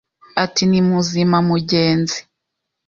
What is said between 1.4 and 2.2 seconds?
mugenzi